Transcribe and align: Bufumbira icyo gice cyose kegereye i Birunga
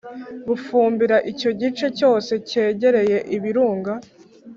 Bufumbira 0.47 1.17
icyo 1.31 1.49
gice 1.61 1.85
cyose 1.97 2.31
kegereye 2.47 3.17
i 3.35 3.37
Birunga 3.43 3.93